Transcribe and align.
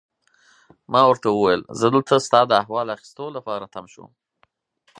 ما 0.91 1.01
ورته 1.09 1.27
وویل: 1.31 1.61
زه 1.79 1.87
دلته 1.95 2.15
ستا 2.27 2.41
د 2.47 2.51
احوال 2.61 2.87
اخیستو 2.95 3.25
لپاره 3.37 3.65
تم 3.73 3.85
شوم. 3.93 4.11